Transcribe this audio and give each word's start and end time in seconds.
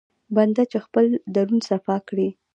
بنده 0.35 0.63
چې 0.71 0.77
خپل 0.85 1.05
درون 1.35 1.59
صفا 1.69 1.97
کړي. 2.07 2.29